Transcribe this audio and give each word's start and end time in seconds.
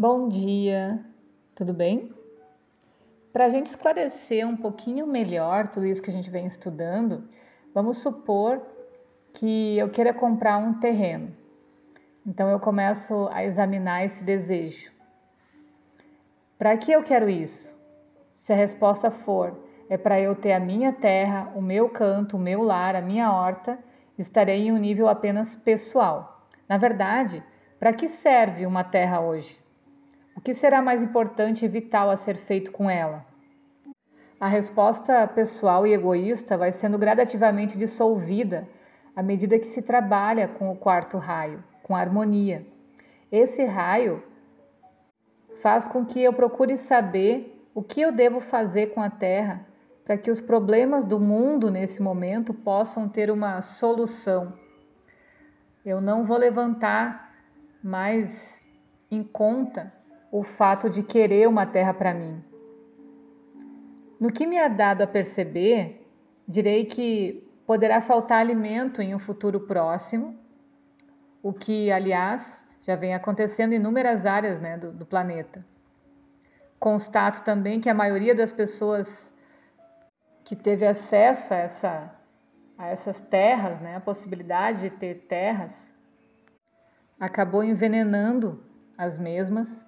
Bom 0.00 0.28
dia, 0.28 1.04
tudo 1.56 1.74
bem? 1.74 2.14
Para 3.32 3.46
a 3.46 3.48
gente 3.48 3.66
esclarecer 3.66 4.46
um 4.46 4.56
pouquinho 4.56 5.08
melhor 5.08 5.66
tudo 5.66 5.86
isso 5.86 6.00
que 6.00 6.08
a 6.08 6.12
gente 6.12 6.30
vem 6.30 6.46
estudando, 6.46 7.28
vamos 7.74 7.98
supor 7.98 8.62
que 9.32 9.76
eu 9.76 9.90
queira 9.90 10.14
comprar 10.14 10.56
um 10.58 10.74
terreno. 10.74 11.34
Então 12.24 12.48
eu 12.48 12.60
começo 12.60 13.28
a 13.32 13.42
examinar 13.42 14.04
esse 14.04 14.22
desejo. 14.22 14.92
Para 16.56 16.76
que 16.76 16.92
eu 16.92 17.02
quero 17.02 17.28
isso? 17.28 17.76
Se 18.36 18.52
a 18.52 18.56
resposta 18.56 19.10
for 19.10 19.64
é 19.90 19.98
para 19.98 20.20
eu 20.20 20.36
ter 20.36 20.52
a 20.52 20.60
minha 20.60 20.92
terra, 20.92 21.52
o 21.56 21.60
meu 21.60 21.90
canto, 21.90 22.36
o 22.36 22.40
meu 22.40 22.62
lar, 22.62 22.94
a 22.94 23.02
minha 23.02 23.32
horta, 23.32 23.76
estarei 24.16 24.68
em 24.68 24.72
um 24.72 24.76
nível 24.78 25.08
apenas 25.08 25.56
pessoal. 25.56 26.46
Na 26.68 26.78
verdade, 26.78 27.42
para 27.80 27.92
que 27.92 28.06
serve 28.06 28.64
uma 28.64 28.84
terra 28.84 29.20
hoje? 29.20 29.66
O 30.38 30.40
que 30.40 30.54
será 30.54 30.80
mais 30.80 31.02
importante 31.02 31.64
e 31.64 31.68
vital 31.68 32.08
a 32.08 32.14
ser 32.14 32.36
feito 32.36 32.70
com 32.70 32.88
ela? 32.88 33.26
A 34.38 34.46
resposta 34.46 35.26
pessoal 35.26 35.84
e 35.84 35.92
egoísta 35.92 36.56
vai 36.56 36.70
sendo 36.70 36.96
gradativamente 36.96 37.76
dissolvida 37.76 38.68
à 39.16 39.20
medida 39.20 39.58
que 39.58 39.66
se 39.66 39.82
trabalha 39.82 40.46
com 40.46 40.70
o 40.70 40.76
quarto 40.76 41.18
raio, 41.18 41.64
com 41.82 41.96
harmonia. 41.96 42.64
Esse 43.32 43.64
raio 43.64 44.22
faz 45.60 45.88
com 45.88 46.06
que 46.06 46.22
eu 46.22 46.32
procure 46.32 46.76
saber 46.76 47.60
o 47.74 47.82
que 47.82 48.00
eu 48.00 48.12
devo 48.12 48.38
fazer 48.38 48.94
com 48.94 49.02
a 49.02 49.10
Terra 49.10 49.66
para 50.04 50.16
que 50.16 50.30
os 50.30 50.40
problemas 50.40 51.04
do 51.04 51.18
mundo 51.18 51.68
nesse 51.68 52.00
momento 52.00 52.54
possam 52.54 53.08
ter 53.08 53.28
uma 53.28 53.60
solução. 53.60 54.52
Eu 55.84 56.00
não 56.00 56.22
vou 56.22 56.38
levantar 56.38 57.34
mais 57.82 58.64
em 59.10 59.24
conta 59.24 59.97
o 60.30 60.42
fato 60.42 60.90
de 60.90 61.02
querer 61.02 61.48
uma 61.48 61.66
terra 61.66 61.94
para 61.94 62.14
mim. 62.14 62.42
No 64.20 64.32
que 64.32 64.46
me 64.46 64.56
é 64.56 64.68
dado 64.68 65.02
a 65.02 65.06
perceber, 65.06 66.06
direi 66.46 66.84
que 66.84 67.48
poderá 67.66 68.00
faltar 68.00 68.38
alimento 68.38 69.00
em 69.00 69.14
um 69.14 69.18
futuro 69.18 69.60
próximo, 69.60 70.36
o 71.42 71.52
que, 71.52 71.90
aliás, 71.92 72.64
já 72.82 72.96
vem 72.96 73.14
acontecendo 73.14 73.72
em 73.72 73.76
inúmeras 73.76 74.26
áreas 74.26 74.58
né, 74.58 74.76
do, 74.76 74.90
do 74.90 75.06
planeta. 75.06 75.64
Constato 76.78 77.42
também 77.42 77.80
que 77.80 77.88
a 77.88 77.94
maioria 77.94 78.34
das 78.34 78.52
pessoas 78.52 79.32
que 80.44 80.56
teve 80.56 80.86
acesso 80.86 81.52
a, 81.52 81.56
essa, 81.58 82.14
a 82.76 82.86
essas 82.88 83.20
terras, 83.20 83.78
né, 83.78 83.96
a 83.96 84.00
possibilidade 84.00 84.80
de 84.82 84.90
ter 84.90 85.26
terras, 85.28 85.92
acabou 87.20 87.62
envenenando 87.62 88.64
as 88.96 89.18
mesmas 89.18 89.86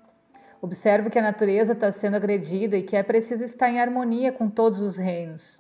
Observo 0.63 1.09
que 1.09 1.19
a 1.19 1.23
natureza 1.23 1.73
está 1.73 1.91
sendo 1.91 2.17
agredida 2.17 2.77
e 2.77 2.83
que 2.83 2.97
é 2.97 3.03
preciso 3.03 3.43
estar 3.43 3.71
em 3.71 3.81
harmonia 3.81 4.31
com 4.31 4.49
todos 4.49 4.81
os 4.81 4.97
reinos. 4.97 5.59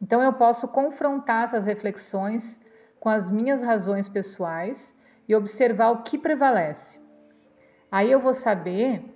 Então 0.00 0.22
eu 0.22 0.32
posso 0.32 0.68
confrontar 0.68 1.44
essas 1.44 1.66
reflexões 1.66 2.60
com 3.00 3.08
as 3.08 3.30
minhas 3.30 3.62
razões 3.62 4.08
pessoais 4.08 4.94
e 5.28 5.34
observar 5.34 5.90
o 5.90 6.02
que 6.02 6.16
prevalece. 6.16 7.00
Aí 7.90 8.10
eu 8.10 8.20
vou 8.20 8.34
saber 8.34 9.14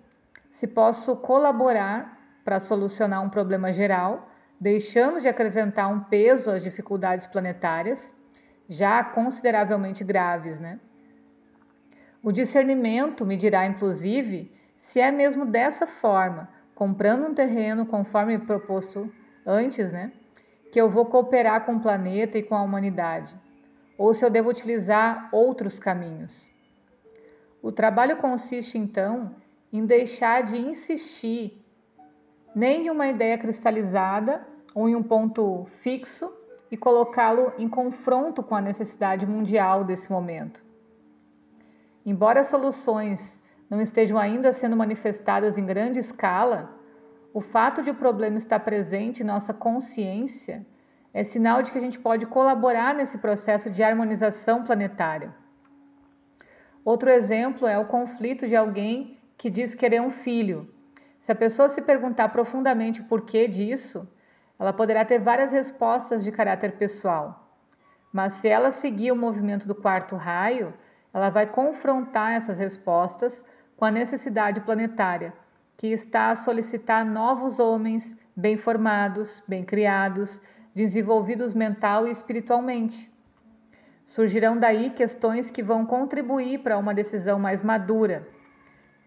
se 0.51 0.67
posso 0.67 1.17
colaborar 1.17 2.19
para 2.45 2.59
solucionar 2.59 3.23
um 3.23 3.29
problema 3.29 3.73
geral, 3.73 4.31
deixando 4.61 5.21
de 5.21 5.29
acrescentar 5.29 5.93
um 5.93 6.01
peso 6.01 6.51
às 6.51 6.63
dificuldades 6.63 7.27
planetárias, 7.27 8.13
já 8.69 9.05
consideravelmente 9.05 10.03
graves, 10.03 10.59
né? 10.59 10.81
O 12.23 12.33
discernimento 12.33 13.25
me 13.25 13.37
dirá, 13.37 13.67
inclusive, 13.67 14.53
se 14.79 15.01
é 15.01 15.11
mesmo 15.11 15.45
dessa 15.45 15.89
forma, 15.89 16.49
comprando 16.73 17.27
um 17.27 17.35
terreno 17.35 17.85
conforme 17.85 18.39
proposto 18.39 19.13
antes, 19.45 19.91
né, 19.91 20.13
que 20.71 20.81
eu 20.81 20.89
vou 20.89 21.05
cooperar 21.05 21.67
com 21.67 21.75
o 21.75 21.81
planeta 21.81 22.39
e 22.39 22.45
com 22.45 22.55
a 22.55 22.63
humanidade, 22.63 23.37
ou 23.99 24.15
se 24.15 24.25
eu 24.25 24.31
devo 24.31 24.49
utilizar 24.49 25.29
outros 25.33 25.81
caminhos. 25.81 26.49
O 27.61 27.73
trabalho 27.73 28.19
consiste 28.19 28.79
então 28.79 29.35
em 29.73 29.85
deixar 29.85 30.45
de 30.45 30.57
insistir 30.57 31.61
nem 32.55 32.87
em 32.87 32.91
uma 32.91 33.09
ideia 33.09 33.37
cristalizada 33.37 34.47
ou 34.73 34.89
em 34.89 34.95
um 34.95 35.03
ponto 35.03 35.65
fixo 35.65 36.33
e 36.71 36.77
colocá-lo 36.77 37.53
em 37.59 37.69
confronto 37.69 38.45
com 38.45 38.55
a 38.55 38.61
necessidade 38.61 39.27
mundial 39.27 39.83
desse 39.83 40.13
momento. 40.13 40.63
Embora 42.07 42.45
soluções 42.45 43.41
não 43.69 43.81
estejam 43.81 44.19
ainda 44.19 44.53
sendo 44.53 44.77
manifestadas 44.77 45.59
em 45.59 45.67
grande 45.67 45.99
escala, 45.99 46.75
o 47.33 47.41
fato 47.41 47.83
de 47.83 47.91
o 47.91 47.95
problema 47.95 48.37
estar 48.37 48.61
presente 48.61 49.23
em 49.23 49.27
nossa 49.27 49.53
consciência 49.53 50.67
é 51.13 51.23
sinal 51.23 51.63
de 51.63 51.71
que 51.71 51.79
a 51.79 51.81
gente 51.81 51.99
pode 51.99 52.27
colaborar 52.27 52.95
nesse 52.95 53.19
processo 53.19 53.71
de 53.71 53.83
harmonização 53.83 54.65
planetária. 54.65 55.35
Outro 56.85 57.11
exemplo 57.11 57.67
é 57.67 57.79
o 57.79 57.87
conflito 57.87 58.47
de 58.47 58.57
alguém 58.57 59.19
que 59.37 59.51
diz 59.51 59.75
querer 59.75 60.01
um 60.01 60.11
filho. 60.11 60.73
Se 61.19 61.31
a 61.31 61.35
pessoa 61.35 61.69
se 61.69 61.83
perguntar 61.83 62.29
profundamente 62.31 63.01
o 63.01 63.05
porquê 63.05 63.47
disso, 63.47 64.09
ela 64.59 64.73
poderá 64.73 65.05
ter 65.05 65.19
várias 65.19 65.53
respostas 65.53 66.25
de 66.25 66.33
caráter 66.33 66.77
pessoal. 66.77 67.53
Mas 68.13 68.35
se 68.35 68.49
ela 68.49 68.71
seguir 68.71 69.13
o 69.13 69.17
movimento 69.17 69.69
do 69.69 69.75
quarto 69.75 70.17
raio, 70.17 70.73
ela 71.13 71.31
vai 71.31 71.47
confrontar 71.47 72.33
essas 72.33 72.59
respostas 72.59 73.45
com 73.79 73.85
a 73.85 73.93
necessidade 73.93 74.61
planetária, 74.63 75.33
que 75.77 75.87
está 75.87 76.31
a 76.31 76.37
solicitar 76.37 77.07
novos 77.07 77.61
homens 77.61 78.17
bem 78.35 78.57
formados, 78.57 79.41
bem 79.47 79.65
criados, 79.65 80.41
desenvolvidos 80.75 81.55
mental 81.55 82.05
e 82.05 82.11
espiritualmente. 82.11 83.09
Surgirão 84.03 84.59
daí 84.59 84.91
questões 84.91 85.49
que 85.49 85.63
vão 85.63 85.87
contribuir 85.87 86.59
para 86.59 86.77
uma 86.77 86.93
decisão 86.93 87.39
mais 87.39 87.63
madura. 87.63 88.27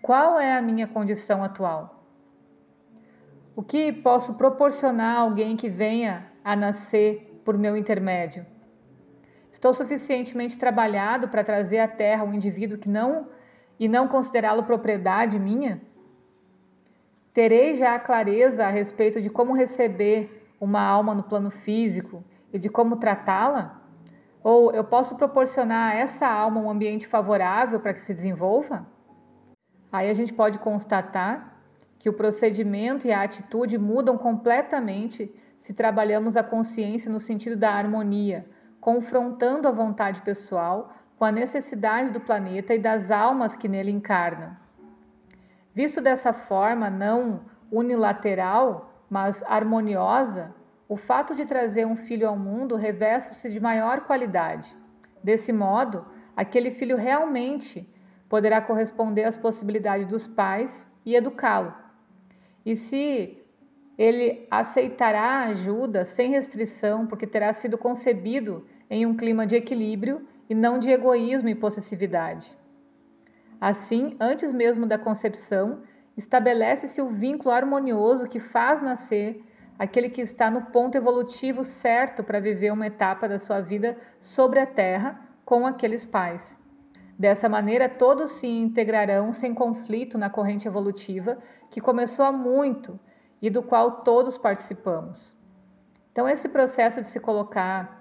Qual 0.02 0.40
é 0.40 0.56
a 0.56 0.62
minha 0.62 0.88
condição 0.88 1.44
atual? 1.44 2.06
O 3.54 3.62
que 3.62 3.92
posso 3.92 4.36
proporcionar 4.36 5.18
a 5.18 5.20
alguém 5.20 5.58
que 5.58 5.68
venha 5.68 6.32
a 6.46 6.56
nascer 6.56 7.42
por 7.44 7.58
meu 7.58 7.76
intermédio? 7.76 8.46
Estou 9.52 9.74
suficientemente 9.74 10.58
trabalhado 10.58 11.28
para 11.28 11.44
trazer 11.44 11.80
à 11.80 11.90
Terra 11.90 12.24
um 12.24 12.34
indivíduo 12.34 12.78
que 12.78 12.88
não 12.88 13.28
e 13.82 13.88
não 13.88 14.08
considerá-lo 14.08 14.62
propriedade 14.62 15.40
minha? 15.40 15.82
Terei 17.34 17.74
já 17.74 17.96
a 17.96 18.00
clareza 18.00 18.64
a 18.64 18.70
respeito 18.70 19.20
de 19.20 19.28
como 19.28 19.56
receber 19.56 20.54
uma 20.60 20.80
alma 20.80 21.16
no 21.16 21.24
plano 21.24 21.50
físico 21.50 22.24
e 22.54 22.60
de 22.60 22.70
como 22.70 22.98
tratá-la? 22.98 23.82
Ou 24.44 24.72
eu 24.72 24.84
posso 24.84 25.16
proporcionar 25.16 25.94
a 25.94 25.96
essa 25.96 26.28
alma 26.28 26.62
um 26.62 26.70
ambiente 26.70 27.08
favorável 27.08 27.80
para 27.80 27.92
que 27.92 28.00
se 28.00 28.14
desenvolva? 28.14 28.86
Aí 29.92 30.12
a 30.12 30.14
gente 30.14 30.32
pode 30.32 30.60
constatar 30.60 31.60
que 31.98 32.08
o 32.08 32.14
procedimento 32.14 33.08
e 33.08 33.12
a 33.12 33.24
atitude 33.24 33.80
mudam 33.80 34.16
completamente 34.16 35.34
se 35.58 35.74
trabalhamos 35.74 36.38
a 36.38 36.44
consciência 36.44 37.12
no 37.12 37.20
sentido 37.20 37.56
da 37.56 37.72
harmonia, 37.72 38.46
confrontando 38.80 39.68
a 39.68 39.72
vontade 39.72 40.22
pessoal 40.22 40.94
com 41.22 41.26
a 41.26 41.32
necessidade 41.32 42.10
do 42.10 42.20
planeta 42.20 42.74
e 42.74 42.80
das 42.80 43.12
almas 43.12 43.56
que 43.56 43.68
nele 43.68 43.92
encarnam. 43.92 44.58
Visto 45.72 46.02
dessa 46.02 46.34
forma 46.34 46.90
não 46.90 47.46
unilateral, 47.72 49.06
mas 49.08 49.44
harmoniosa, 49.44 50.56
o 50.90 50.96
fato 50.96 51.36
de 51.36 51.46
trazer 51.46 51.86
um 51.86 51.96
filho 51.96 52.28
ao 52.28 52.36
mundo 52.36 52.76
reveste-se 52.76 53.52
de 53.52 53.60
maior 53.60 54.02
qualidade. 54.02 54.76
Desse 55.24 55.54
modo, 55.54 56.04
aquele 56.36 56.72
filho 56.72 56.98
realmente 56.98 57.88
poderá 58.28 58.60
corresponder 58.60 59.26
às 59.26 59.38
possibilidades 59.38 60.08
dos 60.08 60.26
pais 60.26 60.88
e 61.06 61.16
educá-lo. 61.16 61.72
E 62.66 62.76
se 62.76 63.38
ele 63.96 64.48
aceitará 64.50 65.22
a 65.22 65.44
ajuda 65.50 66.04
sem 66.04 66.32
restrição, 66.32 67.06
porque 67.06 67.28
terá 67.28 67.54
sido 67.54 67.78
concebido 67.78 68.66
em 68.90 69.06
um 69.06 69.16
clima 69.16 69.46
de 69.46 69.56
equilíbrio 69.56 70.28
e 70.52 70.54
não 70.54 70.78
de 70.78 70.90
egoísmo 70.90 71.48
e 71.48 71.56
possessividade. 71.56 72.58
Assim, 73.62 74.18
antes 74.20 74.52
mesmo 74.52 74.86
da 74.86 74.98
concepção, 74.98 75.80
estabelece-se 76.18 77.02
o 77.02 77.08
vínculo 77.08 77.52
harmonioso 77.52 78.28
que 78.28 78.38
faz 78.38 78.82
nascer 78.82 79.46
aquele 79.80 80.10
que 80.10 80.20
está 80.20 80.52
no 80.52 80.64
ponto 80.64 80.98
evolutivo 80.98 81.64
certo 81.64 82.22
para 82.22 82.42
viver 82.42 82.70
uma 82.74 82.88
etapa 82.88 83.30
da 83.30 83.40
sua 83.40 83.62
vida 83.62 83.98
sobre 84.20 84.60
a 84.60 84.66
Terra 84.66 85.22
com 85.46 85.66
aqueles 85.66 86.06
pais. 86.06 86.60
Dessa 87.18 87.48
maneira, 87.48 87.88
todos 87.88 88.32
se 88.32 88.48
integrarão 88.48 89.32
sem 89.32 89.54
conflito 89.54 90.18
na 90.18 90.30
corrente 90.30 90.68
evolutiva 90.68 91.38
que 91.70 91.80
começou 91.80 92.26
há 92.26 92.32
muito 92.34 93.00
e 93.42 93.50
do 93.50 93.64
qual 93.64 94.02
todos 94.02 94.38
participamos. 94.38 95.34
Então, 96.12 96.28
esse 96.28 96.50
processo 96.50 97.00
de 97.00 97.08
se 97.08 97.22
colocar 97.22 98.01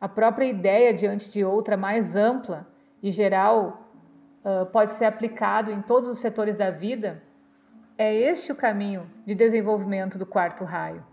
a 0.00 0.08
própria 0.08 0.46
ideia 0.46 0.94
diante 0.94 1.30
de 1.30 1.44
outra 1.44 1.76
mais 1.76 2.16
ampla 2.16 2.66
e 3.02 3.10
geral 3.10 3.90
uh, 4.44 4.66
pode 4.66 4.92
ser 4.92 5.04
aplicado 5.04 5.70
em 5.70 5.82
todos 5.82 6.08
os 6.08 6.18
setores 6.18 6.56
da 6.56 6.70
vida, 6.70 7.22
é 7.98 8.14
este 8.14 8.50
o 8.50 8.56
caminho 8.56 9.10
de 9.26 9.34
desenvolvimento 9.34 10.18
do 10.18 10.24
quarto 10.24 10.64
raio. 10.64 11.04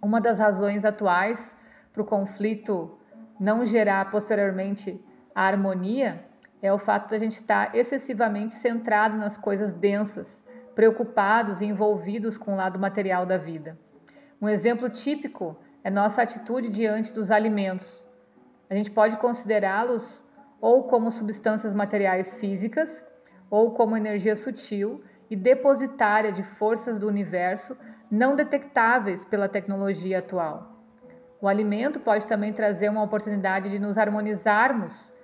Uma 0.00 0.20
das 0.20 0.38
razões 0.38 0.84
atuais 0.84 1.56
para 1.92 2.02
o 2.02 2.04
conflito 2.04 2.96
não 3.38 3.64
gerar 3.64 4.08
posteriormente 4.10 5.04
a 5.34 5.42
harmonia 5.42 6.24
é 6.62 6.72
o 6.72 6.78
fato 6.78 7.10
da 7.10 7.18
gente 7.18 7.32
estar 7.32 7.74
excessivamente 7.74 8.52
centrado 8.52 9.16
nas 9.16 9.36
coisas 9.36 9.72
densas, 9.72 10.44
preocupados 10.74 11.60
e 11.60 11.66
envolvidos 11.66 12.38
com 12.38 12.52
o 12.52 12.56
lado 12.56 12.78
material 12.78 13.26
da 13.26 13.36
vida. 13.36 13.76
Um 14.40 14.48
exemplo 14.48 14.88
típico 14.88 15.56
é 15.88 15.90
nossa 15.90 16.20
atitude 16.20 16.68
diante 16.68 17.14
dos 17.14 17.30
alimentos. 17.30 18.04
A 18.68 18.74
gente 18.74 18.90
pode 18.90 19.16
considerá-los 19.16 20.22
ou 20.60 20.82
como 20.82 21.10
substâncias 21.10 21.72
materiais 21.72 22.34
físicas 22.34 23.02
ou 23.48 23.70
como 23.70 23.96
energia 23.96 24.36
sutil 24.36 25.02
e 25.30 25.34
depositária 25.34 26.30
de 26.30 26.42
forças 26.42 26.98
do 26.98 27.08
universo 27.08 27.74
não 28.10 28.36
detectáveis 28.36 29.24
pela 29.24 29.48
tecnologia 29.48 30.18
atual. 30.18 30.78
O 31.40 31.48
alimento 31.48 31.98
pode 32.00 32.26
também 32.26 32.52
trazer 32.52 32.90
uma 32.90 33.02
oportunidade 33.02 33.70
de 33.70 33.78
nos 33.78 33.96
harmonizarmos 33.96 35.14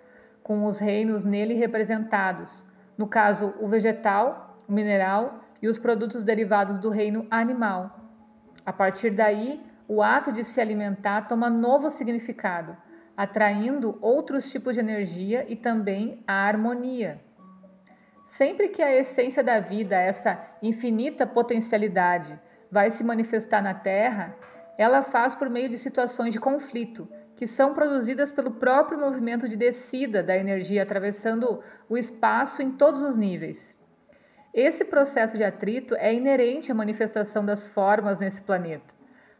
com 0.42 0.64
os 0.64 0.78
reinos 0.78 1.24
nele 1.24 1.52
representados, 1.52 2.64
no 2.96 3.06
caso, 3.06 3.52
o 3.60 3.68
vegetal, 3.68 4.56
o 4.66 4.72
mineral 4.72 5.40
e 5.60 5.68
os 5.68 5.78
produtos 5.78 6.24
derivados 6.24 6.78
do 6.78 6.88
reino 6.88 7.26
animal. 7.30 8.00
A 8.64 8.72
partir 8.72 9.10
daí, 9.14 9.60
o 9.86 10.02
ato 10.02 10.32
de 10.32 10.42
se 10.42 10.60
alimentar 10.60 11.22
toma 11.22 11.50
novo 11.50 11.90
significado, 11.90 12.76
atraindo 13.16 13.98
outros 14.00 14.50
tipos 14.50 14.74
de 14.74 14.80
energia 14.80 15.44
e 15.48 15.54
também 15.54 16.22
a 16.26 16.46
harmonia. 16.46 17.20
Sempre 18.24 18.68
que 18.68 18.82
a 18.82 18.94
essência 18.94 19.42
da 19.42 19.60
vida, 19.60 19.96
essa 19.96 20.42
infinita 20.62 21.26
potencialidade, 21.26 22.40
vai 22.70 22.90
se 22.90 23.04
manifestar 23.04 23.62
na 23.62 23.74
Terra, 23.74 24.34
ela 24.78 25.02
faz 25.02 25.34
por 25.34 25.48
meio 25.50 25.68
de 25.68 25.78
situações 25.78 26.32
de 26.32 26.40
conflito, 26.40 27.06
que 27.36 27.46
são 27.46 27.74
produzidas 27.74 28.32
pelo 28.32 28.52
próprio 28.52 28.98
movimento 28.98 29.48
de 29.48 29.56
descida 29.56 30.22
da 30.22 30.36
energia 30.36 30.82
atravessando 30.82 31.60
o 31.88 31.98
espaço 31.98 32.62
em 32.62 32.72
todos 32.72 33.02
os 33.02 33.16
níveis. 33.16 33.76
Esse 34.52 34.84
processo 34.84 35.36
de 35.36 35.44
atrito 35.44 35.94
é 35.96 36.14
inerente 36.14 36.72
à 36.72 36.74
manifestação 36.74 37.44
das 37.44 37.66
formas 37.66 38.18
nesse 38.18 38.40
planeta. 38.42 38.94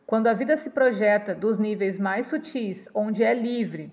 Quando 0.07 0.27
a 0.27 0.35
vida 0.35 0.57
se 0.57 0.71
projeta 0.71 1.35
dos 1.35 1.57
níveis 1.57 1.99
mais 1.99 2.27
sutis, 2.27 2.89
onde 2.95 3.25
é 3.25 3.33
livre, 3.33 3.93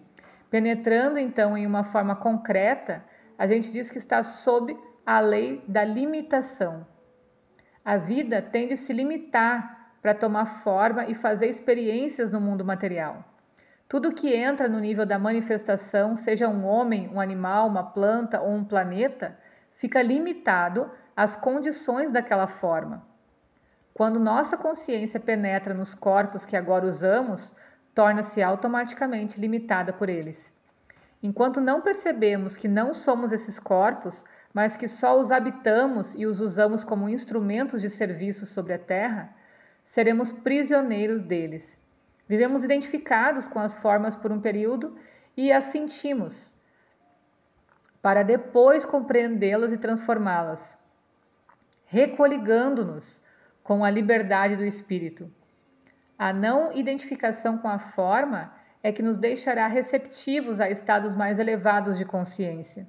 penetrando 0.49 1.17
então 1.17 1.57
em 1.57 1.65
uma 1.65 1.83
forma 1.83 2.15
concreta, 2.15 3.03
a 3.37 3.47
gente 3.47 3.71
diz 3.71 3.89
que 3.89 3.97
está 3.97 4.21
sob 4.21 4.77
a 5.05 5.19
lei 5.21 5.63
da 5.67 5.85
limitação. 5.85 6.85
A 7.83 7.97
vida 7.97 8.41
tem 8.41 8.67
de 8.67 8.75
se 8.75 8.91
limitar 8.91 9.95
para 10.01 10.13
tomar 10.13 10.45
forma 10.45 11.05
e 11.05 11.13
fazer 11.13 11.47
experiências 11.47 12.29
no 12.29 12.41
mundo 12.41 12.65
material. 12.65 13.23
Tudo 13.87 14.13
que 14.13 14.33
entra 14.33 14.67
no 14.67 14.79
nível 14.79 15.05
da 15.05 15.17
manifestação, 15.17 16.15
seja 16.15 16.47
um 16.47 16.65
homem, 16.65 17.09
um 17.09 17.19
animal, 17.19 17.67
uma 17.67 17.83
planta 17.83 18.41
ou 18.41 18.51
um 18.51 18.63
planeta, 18.63 19.37
fica 19.71 20.01
limitado 20.01 20.91
às 21.15 21.35
condições 21.35 22.11
daquela 22.11 22.47
forma. 22.47 23.10
Quando 24.01 24.19
nossa 24.19 24.57
consciência 24.57 25.19
penetra 25.19 25.75
nos 25.75 25.93
corpos 25.93 26.43
que 26.43 26.57
agora 26.57 26.87
usamos, 26.87 27.53
torna-se 27.93 28.41
automaticamente 28.41 29.39
limitada 29.39 29.93
por 29.93 30.09
eles. 30.09 30.51
Enquanto 31.21 31.61
não 31.61 31.81
percebemos 31.81 32.57
que 32.57 32.67
não 32.67 32.95
somos 32.95 33.31
esses 33.31 33.59
corpos, 33.59 34.25
mas 34.51 34.75
que 34.75 34.87
só 34.87 35.19
os 35.19 35.31
habitamos 35.31 36.15
e 36.15 36.25
os 36.25 36.41
usamos 36.41 36.83
como 36.83 37.07
instrumentos 37.07 37.79
de 37.79 37.91
serviço 37.91 38.47
sobre 38.47 38.73
a 38.73 38.79
terra, 38.79 39.35
seremos 39.83 40.31
prisioneiros 40.31 41.21
deles. 41.21 41.79
Vivemos 42.27 42.63
identificados 42.63 43.47
com 43.47 43.59
as 43.59 43.77
formas 43.77 44.15
por 44.15 44.31
um 44.31 44.41
período 44.41 44.97
e 45.37 45.51
as 45.51 45.65
sentimos, 45.65 46.55
para 48.01 48.23
depois 48.23 48.83
compreendê-las 48.83 49.71
e 49.71 49.77
transformá-las, 49.77 50.75
recoligando-nos 51.85 53.21
com 53.63 53.83
a 53.83 53.89
liberdade 53.89 54.55
do 54.55 54.65
espírito. 54.65 55.31
A 56.17 56.31
não 56.31 56.71
identificação 56.71 57.57
com 57.57 57.67
a 57.67 57.79
forma 57.79 58.53
é 58.83 58.91
que 58.91 59.03
nos 59.03 59.17
deixará 59.17 59.67
receptivos 59.67 60.59
a 60.59 60.69
estados 60.69 61.15
mais 61.15 61.39
elevados 61.39 61.97
de 61.97 62.05
consciência. 62.05 62.87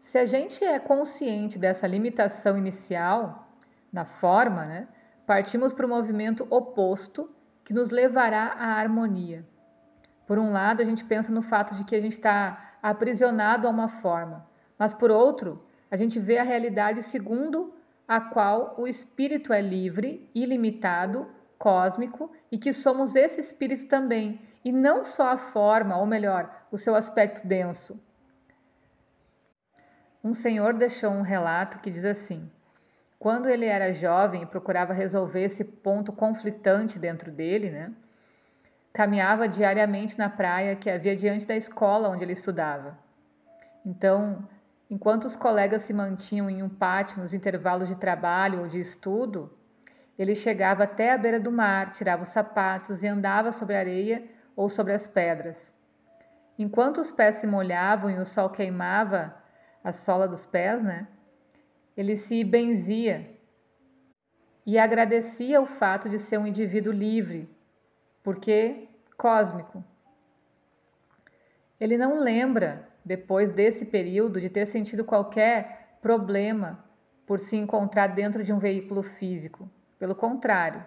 Se 0.00 0.16
a 0.18 0.24
gente 0.24 0.64
é 0.64 0.78
consciente 0.78 1.58
dessa 1.58 1.86
limitação 1.86 2.56
inicial, 2.56 3.48
na 3.92 4.04
forma, 4.04 4.64
né, 4.64 4.88
partimos 5.26 5.72
para 5.72 5.86
o 5.86 5.88
movimento 5.88 6.46
oposto 6.48 7.30
que 7.64 7.74
nos 7.74 7.90
levará 7.90 8.54
à 8.58 8.74
harmonia. 8.74 9.46
Por 10.26 10.38
um 10.38 10.50
lado, 10.50 10.80
a 10.80 10.84
gente 10.84 11.04
pensa 11.04 11.32
no 11.32 11.42
fato 11.42 11.74
de 11.74 11.84
que 11.84 11.94
a 11.94 12.00
gente 12.00 12.12
está 12.12 12.76
aprisionado 12.82 13.66
a 13.66 13.70
uma 13.70 13.88
forma, 13.88 14.48
mas 14.78 14.94
por 14.94 15.10
outro, 15.10 15.64
a 15.90 15.96
gente 15.96 16.18
vê 16.18 16.38
a 16.38 16.44
realidade 16.44 17.02
segundo 17.02 17.74
a 18.10 18.20
qual 18.20 18.74
o 18.76 18.88
espírito 18.88 19.52
é 19.52 19.62
livre, 19.62 20.28
ilimitado, 20.34 21.30
cósmico 21.56 22.32
e 22.50 22.58
que 22.58 22.72
somos 22.72 23.14
esse 23.14 23.40
espírito 23.40 23.86
também, 23.86 24.40
e 24.64 24.72
não 24.72 25.04
só 25.04 25.28
a 25.28 25.36
forma, 25.36 25.96
ou 25.96 26.04
melhor, 26.04 26.66
o 26.72 26.76
seu 26.76 26.96
aspecto 26.96 27.46
denso. 27.46 28.02
Um 30.24 30.32
senhor 30.32 30.74
deixou 30.74 31.12
um 31.12 31.22
relato 31.22 31.78
que 31.78 31.88
diz 31.88 32.04
assim: 32.04 32.50
quando 33.16 33.48
ele 33.48 33.66
era 33.66 33.92
jovem 33.92 34.42
e 34.42 34.46
procurava 34.46 34.92
resolver 34.92 35.42
esse 35.42 35.64
ponto 35.64 36.12
conflitante 36.12 36.98
dentro 36.98 37.30
dele, 37.30 37.70
né? 37.70 37.92
Caminhava 38.92 39.46
diariamente 39.46 40.18
na 40.18 40.28
praia 40.28 40.74
que 40.74 40.90
havia 40.90 41.14
diante 41.14 41.46
da 41.46 41.54
escola 41.54 42.08
onde 42.08 42.24
ele 42.24 42.32
estudava. 42.32 42.98
Então, 43.86 44.48
enquanto 44.90 45.24
os 45.24 45.36
colegas 45.36 45.82
se 45.82 45.94
mantinham 45.94 46.50
em 46.50 46.62
um 46.62 46.68
pátio 46.68 47.20
nos 47.20 47.32
intervalos 47.32 47.88
de 47.88 47.94
trabalho 47.94 48.62
ou 48.62 48.68
de 48.68 48.80
estudo, 48.80 49.56
ele 50.18 50.34
chegava 50.34 50.82
até 50.82 51.12
a 51.12 51.18
beira 51.18 51.38
do 51.38 51.52
mar, 51.52 51.92
tirava 51.92 52.22
os 52.22 52.28
sapatos 52.28 53.02
e 53.02 53.06
andava 53.06 53.52
sobre 53.52 53.76
a 53.76 53.78
areia 53.78 54.28
ou 54.56 54.68
sobre 54.68 54.92
as 54.92 55.06
pedras. 55.06 55.72
Enquanto 56.58 56.98
os 56.98 57.10
pés 57.10 57.36
se 57.36 57.46
molhavam 57.46 58.10
e 58.10 58.18
o 58.18 58.24
sol 58.26 58.50
queimava 58.50 59.34
a 59.82 59.92
sola 59.92 60.28
dos 60.28 60.44
pés, 60.44 60.82
né? 60.82 61.08
Ele 61.96 62.16
se 62.16 62.44
benzia 62.44 63.34
e 64.66 64.78
agradecia 64.78 65.60
o 65.60 65.66
fato 65.66 66.08
de 66.08 66.18
ser 66.18 66.36
um 66.36 66.46
indivíduo 66.46 66.92
livre, 66.92 67.48
porque 68.22 68.88
cósmico. 69.16 69.82
Ele 71.80 71.96
não 71.96 72.20
lembra, 72.20 72.89
depois 73.04 73.50
desse 73.50 73.86
período, 73.86 74.40
de 74.40 74.50
ter 74.50 74.66
sentido 74.66 75.04
qualquer 75.04 75.96
problema 76.00 76.84
por 77.26 77.38
se 77.38 77.56
encontrar 77.56 78.08
dentro 78.08 78.42
de 78.42 78.52
um 78.52 78.58
veículo 78.58 79.02
físico. 79.02 79.70
Pelo 79.98 80.14
contrário, 80.14 80.82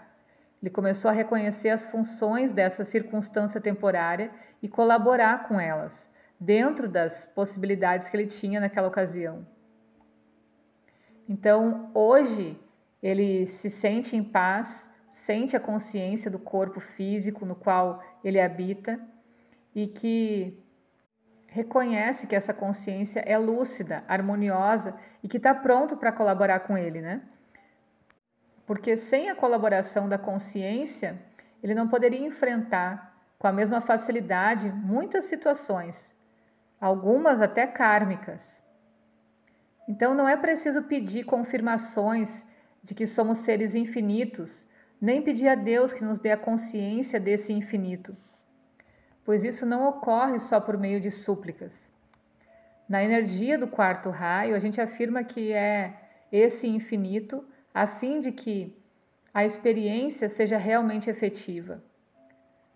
ele 0.62 0.70
começou 0.70 1.10
a 1.10 1.14
reconhecer 1.14 1.70
as 1.70 1.86
funções 1.86 2.52
dessa 2.52 2.84
circunstância 2.84 3.60
temporária 3.60 4.32
e 4.62 4.70
colaborar 4.70 5.48
com 5.48 5.60
elas, 5.60 6.10
dentro 6.40 6.88
das 6.88 7.26
possibilidades 7.26 8.10
que 8.10 8.18
ele 8.18 8.28
tinha 8.28 8.60
naquela 8.60 8.88
ocasião. 8.88 9.46
Então, 11.28 11.92
hoje, 11.94 12.60
ele 13.02 13.46
se 13.46 13.70
sente 13.70 14.16
em 14.16 14.24
paz, 14.24 14.90
sente 15.10 15.56
a 15.56 15.60
consciência 15.60 16.32
do 16.32 16.40
corpo 16.40 16.80
físico 16.80 17.46
no 17.46 17.56
qual 17.56 18.02
ele 18.24 18.40
habita 18.40 19.00
e 19.76 19.88
que 19.88 20.63
reconhece 21.54 22.26
que 22.26 22.36
essa 22.36 22.54
consciência 22.54 23.20
é 23.22 23.38
lúcida, 23.38 24.04
harmoniosa 24.08 24.96
e 25.22 25.28
que 25.28 25.38
está 25.38 25.54
pronto 25.54 25.96
para 25.96 26.12
colaborar 26.12 26.62
com 26.62 26.76
ele, 26.76 27.00
né? 27.00 27.22
porque 28.66 28.96
sem 28.96 29.30
a 29.30 29.36
colaboração 29.36 30.08
da 30.08 30.18
consciência, 30.18 31.22
ele 31.62 31.76
não 31.76 31.88
poderia 31.88 32.26
enfrentar 32.26 33.14
com 33.38 33.48
a 33.48 33.52
mesma 33.52 33.82
facilidade 33.82 34.72
muitas 34.72 35.26
situações, 35.26 36.16
algumas 36.80 37.42
até 37.42 37.68
kármicas. 37.68 38.62
Então 39.88 40.14
não 40.14 40.28
é 40.28 40.38
preciso 40.38 40.84
pedir 40.84 41.26
confirmações 41.26 42.46
de 42.82 42.94
que 42.96 43.06
somos 43.06 43.40
seres 43.40 43.76
infinitos, 43.76 44.68
nem 45.00 45.22
pedir 45.22 45.50
a 45.50 45.56
Deus 45.56 45.92
que 45.92 46.04
nos 46.04 46.20
dê 46.20 46.32
a 46.32 46.38
consciência 46.38 47.20
desse 47.20 47.52
infinito, 47.52 48.16
pois 49.26 49.44
isso 49.44 49.66
não 49.66 49.88
ocorre 49.88 50.40
só 50.40 50.60
por 50.60 50.78
meio 50.78 51.00
de 51.00 51.10
súplicas. 51.10 51.92
Na 52.88 53.04
energia 53.04 53.58
do 53.58 53.68
quarto 53.68 54.10
raio, 54.10 54.56
a 54.56 54.60
gente 54.60 54.82
afirma 54.82 55.24
que 55.24 55.54
é 55.54 55.94
esse 56.32 56.68
infinito 56.68 57.46
a 57.74 57.88
fim 57.88 58.20
de 58.20 58.32
que 58.32 58.78
a 59.34 59.44
experiência 59.44 60.30
seja 60.30 60.58
realmente 60.58 61.10
efetiva. 61.10 61.82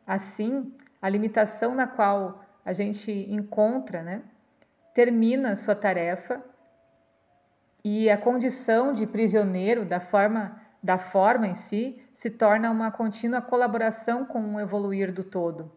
Assim, 0.05 0.73
a 1.01 1.09
limitação 1.09 1.75
na 1.75 1.85
qual 1.85 2.43
a 2.65 2.73
gente 2.73 3.11
encontra, 3.29 4.01
né, 4.01 4.23
termina 4.93 5.55
sua 5.55 5.75
tarefa 5.75 6.43
e 7.83 8.09
a 8.09 8.17
condição 8.17 8.91
de 8.91 9.05
prisioneiro 9.05 9.85
da 9.85 9.99
forma 9.99 10.61
da 10.81 10.97
forma 10.97 11.47
em 11.47 11.53
si 11.53 11.97
se 12.13 12.29
torna 12.29 12.71
uma 12.71 12.91
contínua 12.91 13.41
colaboração 13.41 14.25
com 14.25 14.55
o 14.55 14.59
evoluir 14.59 15.11
do 15.11 15.23
todo. 15.23 15.71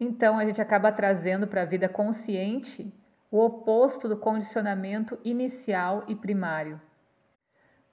Então 0.00 0.38
a 0.38 0.46
gente 0.46 0.62
acaba 0.62 0.90
trazendo 0.90 1.46
para 1.46 1.60
a 1.60 1.66
vida 1.66 1.86
consciente 1.86 2.90
o 3.30 3.44
oposto 3.44 4.08
do 4.08 4.16
condicionamento 4.16 5.18
inicial 5.22 6.02
e 6.08 6.16
primário. 6.16 6.80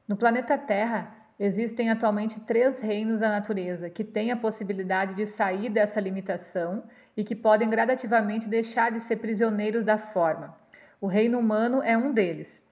No 0.08 0.16
planeta 0.16 0.58
Terra, 0.58 1.14
existem 1.38 1.90
atualmente 1.90 2.40
três 2.40 2.82
reinos 2.82 3.20
da 3.20 3.30
natureza 3.30 3.90
que 3.90 4.06
têm 4.06 4.32
a 4.32 4.38
possibilidade 4.38 5.16
de 5.16 5.26
sair 5.26 5.68
dessa 5.70 6.00
limitação 6.00 6.86
e 7.16 7.26
que 7.26 7.36
podem 7.36 7.70
gradativamente 7.70 8.48
deixar 8.48 8.90
de 8.90 9.02
ser 9.02 9.18
prisioneiros 9.18 9.84
da 9.84 9.98
forma. 9.98 10.58
O 11.02 11.08
reino 11.08 11.38
humano 11.38 11.84
é 11.84 11.98
um 11.98 12.14
deles. 12.14 12.64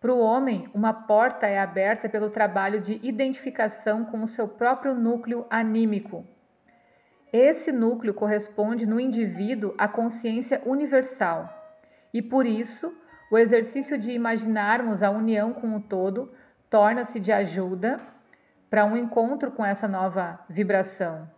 Para 0.00 0.12
o 0.12 0.18
homem, 0.18 0.68
uma 0.74 0.92
porta 0.92 1.46
é 1.46 1.60
aberta 1.60 2.08
pelo 2.08 2.28
trabalho 2.28 2.80
de 2.80 2.98
identificação 3.04 4.04
com 4.04 4.20
o 4.22 4.26
seu 4.26 4.48
próprio 4.48 4.92
núcleo 4.92 5.46
anímico. 5.48 6.26
Esse 7.32 7.72
núcleo 7.72 8.12
corresponde 8.12 8.84
no 8.84 9.00
indivíduo 9.00 9.74
à 9.78 9.88
consciência 9.88 10.60
universal. 10.66 11.48
E 12.12 12.20
por 12.20 12.44
isso, 12.44 12.94
o 13.30 13.38
exercício 13.38 13.96
de 13.96 14.12
imaginarmos 14.12 15.02
a 15.02 15.10
união 15.10 15.54
com 15.54 15.74
o 15.74 15.80
todo 15.80 16.30
torna-se 16.68 17.18
de 17.18 17.32
ajuda 17.32 17.98
para 18.68 18.84
um 18.84 18.96
encontro 18.96 19.50
com 19.50 19.64
essa 19.64 19.88
nova 19.88 20.40
vibração. 20.48 21.30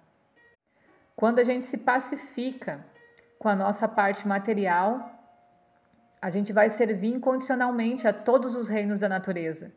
Quando 1.15 1.39
a 1.39 1.45
gente 1.45 1.65
se 1.65 1.79
pacifica 1.79 2.85
com 3.39 3.49
a 3.49 3.55
nossa 3.55 3.87
parte 3.87 4.27
material, 4.27 5.11
a 6.21 6.29
gente 6.31 6.53
vai 6.53 6.71
servir 6.71 7.15
incondicionalmente 7.15 8.09
a 8.09 8.13
todos 8.13 8.57
os 8.57 8.69
reinos 8.69 8.99
da 8.99 9.09
natureza. 9.09 9.73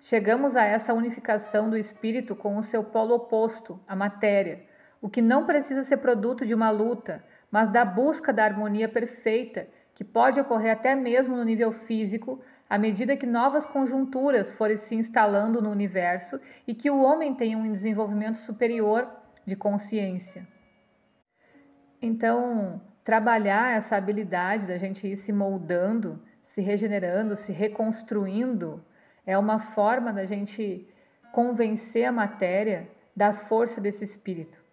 Chegamos 0.00 0.56
a 0.56 0.64
essa 0.64 0.94
unificação 0.94 1.68
do 1.68 1.76
espírito 1.76 2.34
com 2.34 2.56
o 2.56 2.62
seu 2.62 2.84
polo 2.84 3.14
oposto, 3.14 3.78
a 3.86 3.96
matéria, 3.96 4.64
o 5.00 5.08
que 5.08 5.22
não 5.22 5.46
precisa 5.46 5.82
ser 5.82 5.98
produto 5.98 6.44
de 6.46 6.54
uma 6.54 6.70
luta, 6.70 7.24
mas 7.50 7.68
da 7.68 7.84
busca 7.84 8.32
da 8.32 8.44
harmonia 8.44 8.88
perfeita, 8.88 9.68
que 9.94 10.04
pode 10.04 10.40
ocorrer 10.40 10.72
até 10.72 10.94
mesmo 10.94 11.36
no 11.36 11.44
nível 11.44 11.72
físico, 11.72 12.40
à 12.68 12.76
medida 12.76 13.16
que 13.16 13.26
novas 13.26 13.64
conjunturas 13.64 14.56
forem 14.56 14.76
se 14.76 14.94
instalando 14.94 15.62
no 15.62 15.70
universo 15.70 16.40
e 16.66 16.74
que 16.74 16.90
o 16.90 17.00
homem 17.00 17.34
tenha 17.34 17.56
um 17.56 17.70
desenvolvimento 17.70 18.36
superior 18.36 19.08
de 19.46 19.54
consciência. 19.54 20.46
Então, 22.02 22.80
trabalhar 23.02 23.74
essa 23.74 23.96
habilidade 23.96 24.66
da 24.66 24.76
gente 24.76 25.06
ir 25.06 25.16
se 25.16 25.32
moldando, 25.32 26.20
se 26.42 26.60
regenerando, 26.60 27.36
se 27.36 27.52
reconstruindo, 27.52 28.84
é 29.24 29.38
uma 29.38 29.58
forma 29.58 30.12
da 30.12 30.24
gente 30.24 30.86
convencer 31.32 32.04
a 32.04 32.12
matéria 32.12 32.88
da 33.14 33.32
força 33.32 33.80
desse 33.80 34.04
espírito. 34.04 34.65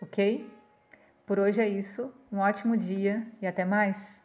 Ok? 0.00 0.50
Por 1.26 1.38
hoje 1.38 1.60
é 1.60 1.68
isso. 1.68 2.12
Um 2.32 2.38
ótimo 2.38 2.76
dia 2.76 3.26
e 3.40 3.46
até 3.46 3.64
mais! 3.64 4.23